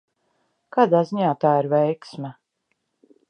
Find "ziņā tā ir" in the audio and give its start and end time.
1.09-1.69